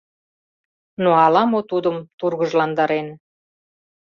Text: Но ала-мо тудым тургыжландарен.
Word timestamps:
Но 1.01 1.09
ала-мо 1.25 1.59
тудым 1.71 1.97
тургыжландарен. 2.19 3.07